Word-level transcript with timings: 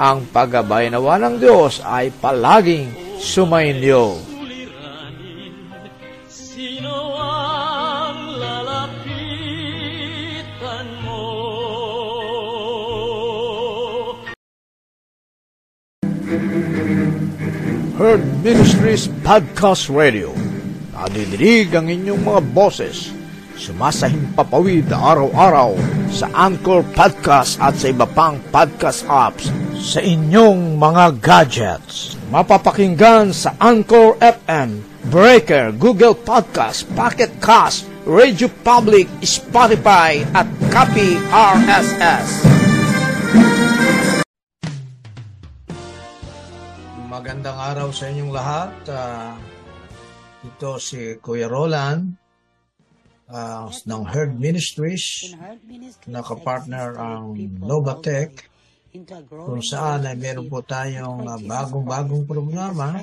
ang 0.00 0.24
paggabay 0.32 0.88
nawa 0.88 1.20
ng 1.20 1.36
Diyos 1.36 1.84
ay 1.84 2.08
palaging 2.08 2.88
sumainyo. 3.20 4.16
Sino 6.24 7.20
ang 7.20 8.40
lalapitan 8.40 9.76
mo? 11.04 11.28
Herd 18.00 18.24
Ministries 18.40 19.12
Podcast 19.20 19.92
Radio. 19.92 20.32
Nadidinig 20.96 21.76
ang 21.76 21.92
inyong 21.92 22.24
mga 22.24 22.40
boses. 22.56 23.19
Sumasahimpapawid 23.60 24.88
araw-araw 24.88 25.76
sa 26.08 26.32
Anchor 26.32 26.80
Podcast 26.96 27.60
at 27.60 27.76
sa 27.76 27.92
iba 27.92 28.08
pang 28.08 28.40
podcast 28.48 29.04
apps 29.04 29.52
sa 29.76 30.00
inyong 30.00 30.80
mga 30.80 31.20
gadgets. 31.20 32.16
Mapapakinggan 32.32 33.36
sa 33.36 33.52
Anchor 33.60 34.16
FM, 34.16 34.80
Breaker, 35.12 35.76
Google 35.76 36.16
Podcast, 36.16 36.88
Pocket 36.96 37.28
Cast, 37.36 37.84
Radio 38.08 38.48
Public, 38.64 39.12
Spotify 39.20 40.24
at 40.32 40.48
Copy 40.72 41.20
RSS. 41.28 42.28
Magandang 47.12 47.60
araw 47.60 47.92
sa 47.92 48.08
inyong 48.08 48.32
lahat. 48.32 48.72
Ah, 48.88 49.36
ito 50.48 50.80
si 50.80 51.20
Kuya 51.20 51.44
Roland 51.44 52.19
ah, 53.30 53.70
ng 53.70 54.02
Herd 54.10 54.36
Ministries. 54.36 55.34
Nakapartner 56.10 56.98
ang 56.98 57.34
Novatech, 57.62 58.50
kung 59.30 59.62
saan 59.62 60.02
ay 60.02 60.18
meron 60.18 60.50
po 60.50 60.66
tayong 60.66 61.22
bagong-bagong 61.46 62.26
to 62.26 62.30
programa 62.34 62.98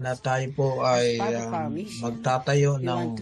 na 0.00 0.16
tayo 0.16 0.46
po 0.56 0.68
ay 0.80 1.20
mission, 1.20 2.00
magtatayo 2.00 2.80
ng 2.80 3.20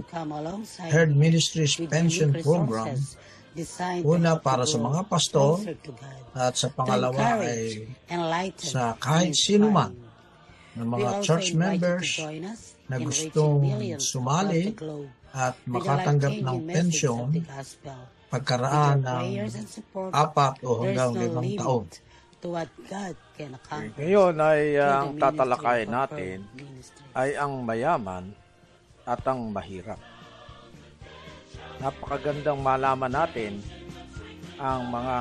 Herd 0.86 1.19
Ministries 1.19 1.75
Pension 1.91 2.30
Program 2.30 2.94
Una, 4.06 4.38
para 4.38 4.62
sa 4.70 4.78
mga 4.78 5.10
pastor, 5.10 5.59
at 6.30 6.54
sa 6.54 6.70
pangalawa 6.70 7.42
ay 7.42 7.91
sa 8.54 8.94
kahit 8.94 9.34
sino 9.34 9.66
man 9.66 9.98
ng 10.78 10.86
mga 10.86 11.10
church 11.26 11.59
members 11.59 12.22
na 12.86 13.03
gustong 13.03 13.66
sumali 13.98 14.78
at 15.33 15.55
makatanggap 15.69 16.34
ng 16.41 16.59
pensyon 16.65 17.28
pagkaraan 18.28 19.00
ng 19.00 19.27
apat 20.12 20.61
o 20.65 20.84
hanggang 20.84 21.12
limang 21.16 21.49
taon. 21.56 21.84
to 22.39 22.55
what 22.55 22.71
God 22.87 23.19
can 23.34 23.50
accomplish. 23.59 23.99
Ngayon 23.99 24.34
ay 24.39 24.78
uh, 24.78 25.03
ang 25.03 25.09
tatalakay 25.19 25.81
natin 25.91 26.47
ay 27.11 27.34
ang 27.34 27.66
mayaman 27.66 28.31
at 29.03 29.19
ang 29.27 29.50
mahirap. 29.50 29.99
Napakagandang 31.83 32.62
malaman 32.62 33.10
natin 33.10 33.59
ang 34.59 34.87
mga 34.87 35.19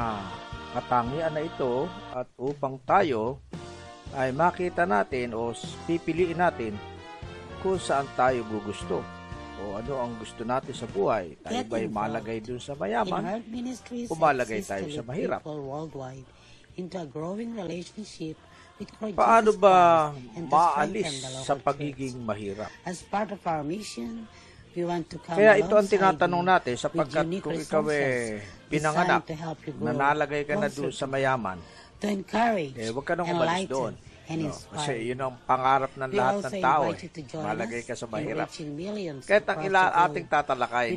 katangian 0.78 1.34
na 1.34 1.42
ito 1.42 1.90
at 2.14 2.30
upang 2.38 2.78
tayo 2.86 3.42
ay 4.14 4.30
makita 4.30 4.86
natin 4.86 5.34
o 5.34 5.54
pipiliin 5.90 6.38
natin 6.38 6.78
kung 7.66 7.82
saan 7.82 8.06
tayo 8.14 8.46
gugusto 8.46 9.17
o 9.58 9.78
ano 9.78 9.94
ang 9.98 10.14
gusto 10.22 10.42
natin 10.46 10.74
sa 10.74 10.86
buhay. 10.86 11.34
Tayo 11.42 11.54
Get 11.54 11.68
ba'y 11.70 11.88
malagay 11.90 12.38
dun 12.42 12.62
sa 12.62 12.78
mayaman 12.78 13.42
Pumalagay 14.08 14.62
exists 14.62 14.72
tayo 14.72 14.86
sa 14.94 15.04
mahirap. 15.04 15.42
into 16.78 16.98
a 17.02 17.08
growing 17.10 17.58
relationship 17.58 18.38
with 18.78 18.90
Paano 19.18 19.50
ba 19.58 20.14
maalis 20.38 21.26
sa 21.42 21.58
pagiging 21.58 22.22
mahirap? 22.22 22.70
As 22.86 23.02
part 23.02 23.34
of 23.34 23.42
our 23.50 23.66
mission, 23.66 24.30
we 24.78 24.86
want 24.86 25.10
to 25.10 25.18
come 25.18 25.42
Kaya 25.42 25.58
ito 25.58 25.74
ang 25.74 25.90
tinatanong 25.90 26.44
natin 26.46 26.74
sapagkat 26.78 27.26
kung 27.42 27.58
ikaw 27.58 27.82
eh 27.90 28.46
pinanganak, 28.70 29.26
nanalagay 29.80 30.44
ka 30.46 30.60
na 30.60 30.70
doon 30.70 30.94
sa 30.94 31.08
mayaman, 31.08 31.58
to 31.98 32.06
encourage, 32.06 32.76
eh 32.78 32.92
huwag 32.94 33.06
ka 33.08 33.16
nang 33.16 33.26
umalis 33.26 33.66
doon. 33.66 33.94
And 34.28 34.44
No, 34.48 34.52
kasi 34.52 34.94
yun 35.08 35.20
ang 35.24 35.40
pangarap 35.48 35.92
ng 35.96 36.12
We 36.12 36.20
lahat 36.20 36.36
ng 36.44 36.54
tao 36.60 36.84
eh. 36.92 37.00
Malagay 37.40 37.82
ka 37.88 37.96
sa 37.96 38.06
mahirap. 38.12 38.48
Kahit 39.24 39.46
ang 39.48 39.60
ila 39.64 39.82
ating 40.08 40.28
the 40.28 40.40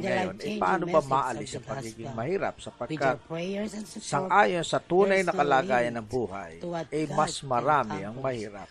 ngayon, 0.02 0.36
eh 0.42 0.58
paano 0.58 0.84
ba 0.90 1.00
maalis 1.02 1.50
ang 1.54 1.66
pagiging 1.66 2.12
mahirap? 2.12 2.54
Sapagkat 2.58 3.22
sangayon 4.02 4.66
sa 4.66 4.78
tunay 4.82 5.22
na 5.22 5.30
kalagayan 5.30 5.94
ng 6.02 6.06
buhay, 6.06 6.58
eh 6.90 7.06
mas 7.14 7.38
marami 7.46 8.02
ang 8.02 8.18
mahirap 8.18 8.66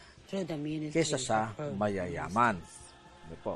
kesa 0.94 1.18
sa 1.18 1.56
mayayaman. 1.74 2.60
Ano 3.26 3.36
po? 3.42 3.56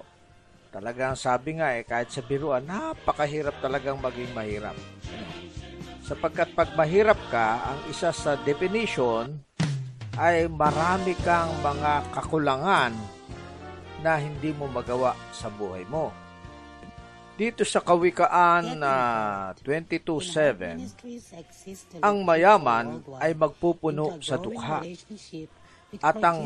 Talagang 0.73 1.13
sabi 1.13 1.61
nga 1.61 1.77
eh, 1.77 1.85
kahit 1.85 2.09
sa 2.09 2.25
biruan, 2.25 2.65
napakahirap 2.65 3.61
talagang 3.61 4.01
maging 4.01 4.33
mahirap. 4.33 4.73
Ano? 4.73 5.25
Sapagkat 6.03 6.51
pag 6.51 6.73
mahirap 6.75 7.15
ka, 7.31 7.63
ang 7.63 7.79
isa 7.87 8.11
sa 8.11 8.35
definition 8.41 9.39
ay 10.17 10.45
marami 10.45 11.17
kang 11.25 11.49
mga 11.61 12.05
kakulangan 12.13 12.93
na 14.05 14.19
hindi 14.19 14.53
mo 14.53 14.69
magawa 14.69 15.15
sa 15.33 15.49
buhay 15.49 15.87
mo. 15.89 16.13
Dito 17.33 17.65
sa 17.65 17.81
Kawikaan 17.81 18.77
na 18.77 18.93
22.7, 19.65 20.77
ang 21.97 22.21
mayaman 22.21 23.01
ay 23.17 23.33
magpupuno 23.33 24.21
sa 24.21 24.37
dukha 24.37 24.85
at 25.97 26.17
ang 26.21 26.45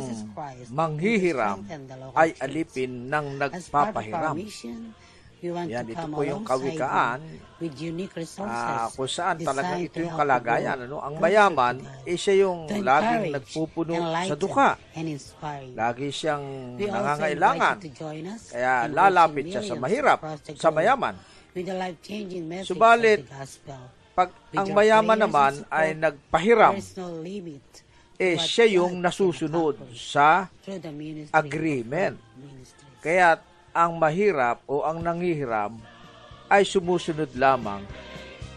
manghihiram 0.72 1.60
ay 2.16 2.40
alipin 2.40 3.12
ng 3.12 3.36
nagpapahiram. 3.36 4.40
Yan, 5.40 5.86
ito 5.86 6.06
po 6.08 6.22
yung 6.24 6.42
kawikaan 6.44 7.20
ah, 8.42 8.90
kung 8.90 9.06
saan 9.08 9.38
talagang 9.40 9.82
ito 9.82 9.98
yung 10.00 10.14
kalagayan. 10.16 10.78
Ano? 10.84 10.98
Ang 10.98 11.16
mayaman, 11.18 11.76
eh 12.04 12.14
siya 12.14 12.34
yung 12.44 12.66
laging 12.66 13.24
nagpupuno 13.32 13.94
sa 14.24 14.36
dukha. 14.36 14.70
Lagi 15.74 16.08
siyang 16.10 16.46
nangangailangan. 16.76 17.76
Kaya 18.48 18.74
lalapit 18.88 19.46
siya 19.48 19.62
sa 19.64 19.76
mahirap, 19.76 20.20
sa 20.54 20.70
mayaman. 20.70 21.14
Subalit, 22.64 23.26
Pag 24.12 24.30
ang 24.52 24.70
mayaman 24.72 25.20
naman 25.20 25.52
ay 25.68 25.94
nagpahiram, 25.94 26.74
eh 28.16 28.34
siya 28.36 28.66
yung 28.68 28.98
nasusunod 28.98 29.78
sa 29.94 30.50
agreement. 31.32 32.18
Kaya 33.00 33.38
ang 33.78 34.02
mahirap 34.02 34.66
o 34.66 34.82
ang 34.82 35.06
nangihiram 35.06 35.78
ay 36.50 36.66
sumusunod 36.66 37.30
lamang 37.38 37.86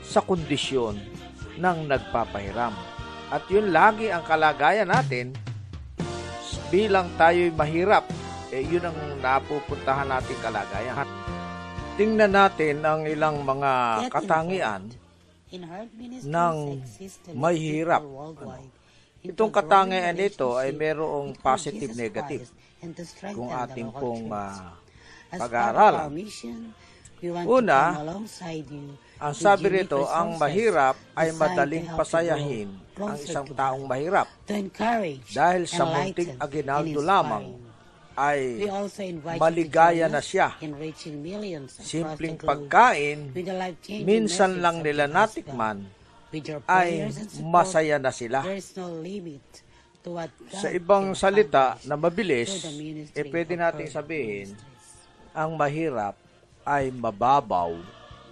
sa 0.00 0.24
kondisyon 0.24 0.96
ng 1.60 1.78
nagpapahiram. 1.84 2.72
At 3.28 3.44
yun 3.52 3.68
lagi 3.68 4.08
ang 4.08 4.24
kalagayan 4.24 4.88
natin 4.88 5.36
bilang 6.72 7.12
tayo'y 7.20 7.52
mahirap. 7.52 8.08
Eh, 8.50 8.64
yun 8.64 8.82
ang 8.88 8.96
napupuntahan 9.20 10.08
natin 10.08 10.36
kalagayan. 10.40 11.06
Tingnan 12.00 12.32
natin 12.32 12.80
ang 12.80 13.04
ilang 13.04 13.44
mga 13.44 13.72
katangian 14.08 14.88
ng 16.24 16.56
may 17.36 17.60
hirap. 17.60 18.02
into 19.20 19.36
Itong 19.36 19.52
katangian 19.52 20.16
nito 20.16 20.56
ay 20.56 20.72
merong 20.72 21.36
with 21.36 21.44
positive, 21.44 21.92
Jesus 21.92 22.00
negative. 22.00 22.48
Christ 22.48 22.80
and 22.80 22.96
to 22.96 23.04
strengthen 23.04 23.36
Kung 23.36 23.50
ating 23.52 23.90
pong 23.92 24.32
church. 24.32 24.89
Want 27.36 27.44
Una, 27.44 28.00
Ang 29.20 29.34
sabi 29.36 29.66
rito, 29.68 30.08
ang 30.08 30.40
mahirap 30.40 30.96
ay 31.12 31.36
madaling 31.36 31.84
pasayahin 31.92 32.72
ang 32.96 33.16
isang 33.20 33.48
taong 33.52 33.84
mahirap 33.84 34.28
dahil 35.28 35.68
sa 35.68 35.84
munting 35.84 36.32
aginaldo 36.40 37.00
lamang 37.04 37.60
ay 38.16 38.68
maligaya 39.36 40.08
na 40.08 40.20
siya. 40.20 40.56
simpleng 41.80 42.36
pagkain, 42.40 43.32
minsan 44.04 44.60
lang 44.60 44.80
nila 44.80 45.04
natikman, 45.08 45.84
ay 46.68 47.08
masaya 47.44 47.96
na 48.00 48.12
sila. 48.12 48.40
Sa 50.56 50.68
ibang 50.72 51.12
salita 51.12 51.76
na 51.84 51.96
mabilis, 52.00 52.64
eh 53.12 53.24
pwede 53.28 53.52
nating 53.56 53.92
sabihin. 53.92 54.56
Ang 55.40 55.56
mahirap 55.56 56.12
ay 56.68 56.92
mababaw 56.92 57.72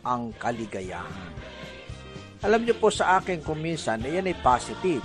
ang 0.05 0.29
kaligayahan. 0.37 1.33
Alam 2.45 2.69
niyo 2.69 2.77
po 2.77 2.93
sa 2.93 3.17
akin 3.19 3.41
kung 3.41 3.59
minsan, 3.59 4.05
eh, 4.05 4.21
yan 4.21 4.29
ay 4.29 4.37
positive. 4.45 5.03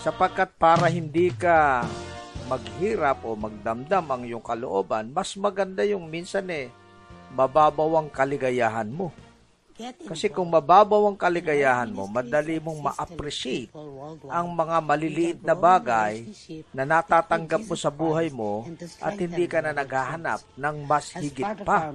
Sapagkat 0.00 0.54
para 0.56 0.86
hindi 0.86 1.34
ka 1.34 1.82
maghirap 2.46 3.26
o 3.26 3.34
magdamdam 3.34 4.06
ang 4.06 4.22
iyong 4.22 4.46
kalooban, 4.46 5.10
mas 5.10 5.34
maganda 5.34 5.82
yung 5.82 6.06
minsan 6.06 6.46
eh, 6.46 6.70
mababaw 7.34 7.98
ang 7.98 8.08
kaligayahan 8.08 8.86
mo. 8.86 9.10
Kasi 10.08 10.32
kung 10.32 10.48
mababaw 10.48 11.12
ang 11.12 11.18
kaligayahan 11.20 11.92
mo, 11.92 12.08
madali 12.08 12.56
mong 12.56 12.80
ma-appreciate 12.80 13.68
ang 14.32 14.48
mga 14.48 14.76
maliliit 14.80 15.38
na 15.44 15.52
bagay 15.52 16.24
na 16.72 16.88
natatanggap 16.88 17.60
mo 17.68 17.76
sa 17.76 17.92
buhay 17.92 18.32
mo 18.32 18.64
at 19.04 19.20
hindi 19.20 19.44
ka 19.44 19.60
na 19.60 19.76
naghahanap 19.76 20.40
ng 20.56 20.76
mas 20.88 21.12
As 21.12 21.22
higit 21.22 21.44
pa. 21.60 21.92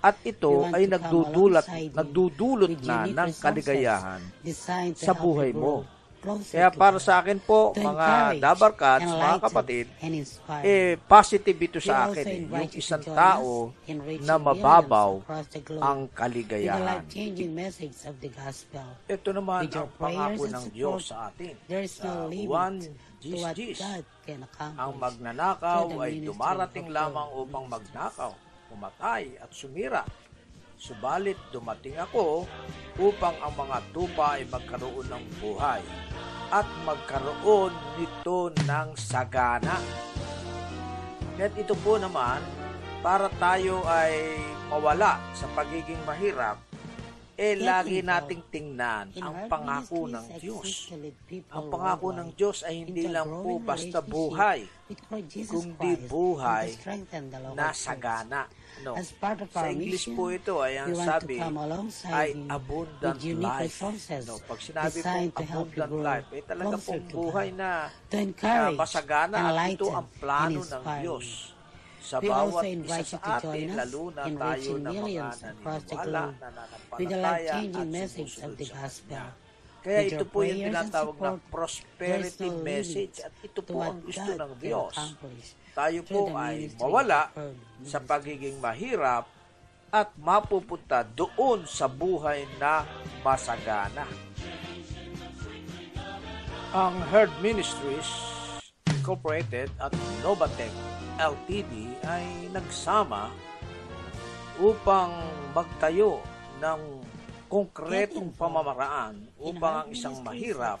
At 0.00 0.16
ito 0.24 0.64
ay 0.72 0.88
nagdudulot, 0.88 1.66
nagdudulot 1.92 2.72
na 2.88 3.04
ng 3.04 3.30
kaligayahan 3.36 4.24
sa 4.96 5.12
buhay 5.12 5.52
mo. 5.52 5.84
Kaya 6.20 6.68
para 6.68 7.00
sa 7.00 7.24
akin 7.24 7.40
po, 7.40 7.72
mga 7.72 8.36
dabarkats, 8.36 9.08
mga 9.08 9.38
kapatid, 9.40 9.86
eh, 10.60 11.00
positive 11.08 11.56
ito 11.56 11.80
sa 11.80 12.12
akin. 12.12 12.24
Eh. 12.28 12.44
Yung 12.44 12.72
isang 12.76 13.00
tao 13.00 13.72
na 14.20 14.36
mababaw 14.36 15.24
ang 15.80 16.12
kaligayahan. 16.12 17.08
Ito 19.08 19.28
naman 19.32 19.64
ang 19.72 19.90
pangako 19.96 20.44
ng 20.44 20.66
Diyos 20.68 21.08
sa 21.08 21.32
atin. 21.32 21.56
Sa 21.88 22.28
no 22.28 22.36
Juan 22.36 22.84
limit 22.84 23.00
to 23.20 23.36
what 23.40 23.56
10:10, 23.56 23.80
God 23.80 24.04
can 24.24 24.40
accomplish. 24.44 24.80
Ang 24.80 24.92
magnanakaw 25.00 25.84
ay 26.04 26.12
dumarating 26.20 26.88
lamang 26.88 27.28
upang 27.32 27.64
magnakaw, 27.64 28.32
pumatay 28.68 29.40
at 29.40 29.50
sumira. 29.52 30.04
Subalit 30.80 31.36
dumating 31.52 32.00
ako 32.00 32.48
upang 32.96 33.36
ang 33.44 33.52
mga 33.52 33.84
tupa 33.92 34.40
ay 34.40 34.48
magkaroon 34.48 35.12
ng 35.12 35.24
buhay 35.36 35.84
at 36.48 36.64
magkaroon 36.88 37.68
nito 38.00 38.48
ng 38.64 38.88
sagana. 38.96 39.76
At 41.36 41.52
ito 41.52 41.76
po 41.84 42.00
naman, 42.00 42.40
para 43.04 43.28
tayo 43.36 43.84
ay 43.84 44.40
mawala 44.72 45.20
sa 45.36 45.44
pagiging 45.52 46.00
mahirap, 46.08 46.56
eh 47.40 47.56
lagi 47.56 48.04
nating 48.04 48.52
tingnan 48.52 49.16
In 49.16 49.24
ang 49.24 49.48
pangako 49.48 50.04
ng 50.04 50.26
Diyos. 50.36 50.92
Ang 51.48 51.72
pangako 51.72 52.12
ng 52.12 52.28
Diyos 52.36 52.68
ay 52.68 52.84
hindi 52.84 53.08
lang 53.08 53.32
po 53.32 53.56
basta 53.56 54.04
buhay, 54.04 54.68
kundi 55.48 55.96
buhay 56.04 56.76
na 57.56 57.72
sagana. 57.72 58.44
No. 58.84 58.92
Sa 59.56 59.72
English 59.72 60.12
po 60.12 60.28
ito 60.28 60.60
ay 60.60 60.84
ang 60.84 60.92
sabi 60.92 61.40
ay 62.12 62.36
abundant 62.52 63.20
life. 63.40 63.88
No, 64.28 64.36
pag 64.44 64.60
sinabi 64.60 64.98
po 65.00 65.16
abundant 65.40 65.94
life, 65.96 66.28
eh 66.36 66.42
talaga 66.44 66.76
pong 66.76 67.04
buhay 67.08 67.48
na 67.56 67.88
na 68.44 68.68
masagana 68.76 69.36
at 69.48 69.72
ito 69.72 69.88
ang 69.88 70.08
plano 70.20 70.60
ng 70.60 70.84
Diyos. 71.00 71.56
Sa 72.00 72.16
We 72.18 72.32
also 72.32 72.64
invite 72.64 73.04
isa 73.04 73.20
you 73.20 73.20
to 73.20 73.32
join 73.44 73.68
us 73.70 73.76
lalo 73.76 74.02
na 74.16 74.22
in 74.24 74.34
reaching 74.40 74.82
millions 74.82 75.36
across 75.44 75.82
the 75.84 75.98
globe 76.00 76.36
with 76.96 77.08
the 77.12 77.20
life-changing 77.20 77.90
message 77.92 78.34
of 78.40 78.50
the 78.56 78.66
gospel. 78.72 79.24
Kaya 79.80 80.00
ito 80.12 80.24
po 80.28 80.44
yung 80.44 80.60
tinatawag 80.68 81.16
na 81.20 81.30
prosperity 81.48 82.48
message 82.60 83.24
at 83.24 83.32
ito 83.40 83.60
to 83.60 83.64
po 83.64 83.80
ang 83.80 84.00
gusto 84.04 84.30
ng 84.32 84.52
Diyos. 84.60 84.96
Tayo 85.72 86.00
po 86.04 86.28
ay 86.36 86.68
mawala 86.76 87.32
sa 87.84 88.00
pagiging 88.00 88.60
mahirap 88.60 89.24
at 89.90 90.08
mapupunta 90.20 91.02
doon 91.02 91.64
sa 91.64 91.88
buhay 91.88 92.44
na 92.60 92.84
masagana. 93.24 94.04
Ang 96.70 97.02
Herd 97.10 97.34
Ministries 97.42 98.06
Incorporated 99.10 99.74
at 99.82 99.90
Novatec 100.22 100.70
LTD 101.18 101.98
ay 102.06 102.46
nagsama 102.54 103.34
upang 104.62 105.10
magtayo 105.50 106.22
ng 106.62 107.02
konkretong 107.50 108.30
pamamaraan 108.38 109.18
upang 109.42 109.74
ang 109.82 109.88
isang 109.90 110.14
mahirap 110.22 110.78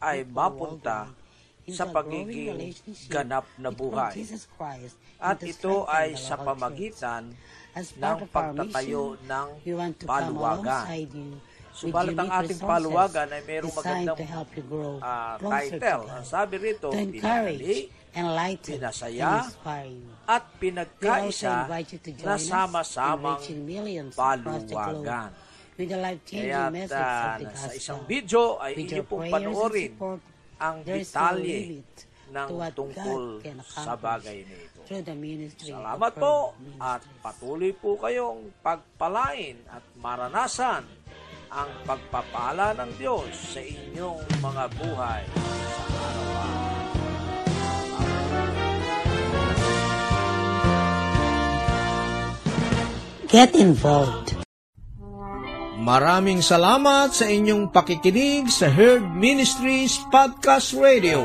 ay 0.00 0.24
mapunta 0.24 1.12
sa 1.68 1.84
pagiging 1.84 2.72
ganap 3.12 3.44
na 3.60 3.68
buhay. 3.68 4.24
At 5.20 5.44
ito 5.44 5.84
ay 5.84 6.16
sa 6.16 6.40
pamagitan 6.40 7.28
ng 7.76 8.18
pagtatayo 8.32 9.20
ng 9.20 9.48
paluwagan. 10.08 10.88
Subalit 11.80 12.12
ang 12.12 12.28
ating 12.28 12.60
paluwagan 12.60 13.28
ay 13.32 13.42
mayroong 13.48 13.72
magandang 13.72 14.18
to 14.20 15.48
title. 15.48 16.02
Ang 16.12 16.26
sabi 16.28 16.54
rito, 16.60 16.92
enlighten, 18.10 18.76
pinasaya, 18.76 19.48
at 20.28 20.44
pinagkaisa 20.60 21.64
na 22.20 22.36
sama-samang 22.36 23.40
paluwagan. 24.12 25.32
Kaya 25.80 26.68
message 26.68 26.92
of 26.92 27.48
ah, 27.48 27.56
sa 27.56 27.70
isang 27.72 28.04
video 28.04 28.60
ay 28.60 28.76
inyo 28.76 29.00
pong 29.08 29.32
panoorin 29.32 29.96
ang 30.60 30.84
detalye 30.84 31.80
ng 32.28 32.48
tungkol 32.76 33.40
sa 33.64 33.96
bagay 33.96 34.44
na 34.44 34.56
ito. 34.60 34.80
Salamat 35.56 36.12
po 36.20 36.52
at 36.76 37.00
patuloy 37.24 37.72
po 37.72 37.96
kayong 37.96 38.52
pagpalain 38.60 39.56
at 39.72 39.80
maranasan 39.96 40.84
ang 41.50 41.70
pagpapala 41.82 42.78
ng 42.78 42.90
Diyos 42.94 43.34
sa 43.34 43.58
inyong 43.58 44.22
mga 44.38 44.64
buhay 44.78 45.22
sa 45.26 45.82
araw-araw. 45.82 46.78
Get 53.30 53.54
involved. 53.58 54.38
Maraming 55.80 56.42
salamat 56.42 57.14
sa 57.14 57.26
inyong 57.26 57.70
pakikinig 57.74 58.50
sa 58.50 58.70
Herd 58.70 59.06
Ministries 59.14 59.98
Podcast 60.10 60.74
Radio. 60.74 61.24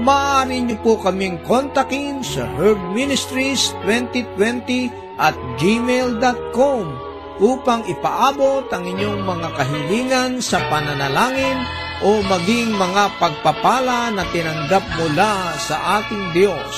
Maaari 0.00 0.62
niyo 0.64 0.80
po 0.80 0.96
kaming 1.00 1.40
kontakin 1.44 2.24
sa 2.24 2.48
Herd 2.56 2.80
Ministries 2.96 3.72
2020 3.84 4.92
at 5.20 5.36
gmail.com 5.60 7.09
upang 7.40 7.88
ipaabot 7.88 8.68
ang 8.68 8.84
inyong 8.84 9.24
mga 9.24 9.48
kahilingan 9.56 10.30
sa 10.44 10.60
pananalangin 10.68 11.58
o 12.04 12.20
maging 12.24 12.76
mga 12.76 13.16
pagpapala 13.16 14.12
na 14.12 14.24
tinanggap 14.28 14.84
mula 15.00 15.56
sa 15.56 16.00
ating 16.00 16.36
Diyos. 16.36 16.74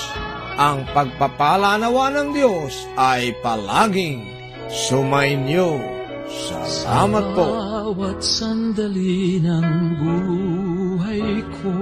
Ang 0.58 0.86
pagpapala 0.94 1.78
nawa 1.82 2.14
ng 2.14 2.28
Diyos 2.30 2.86
ay 2.94 3.34
palaging 3.42 4.22
sumainyo. 4.70 5.82
Salamat 6.30 7.26
po. 7.36 7.44
Bawat 7.92 8.24
sandali 8.24 9.42
ng 9.42 9.68
buhay 10.00 11.44
ko 11.60 11.74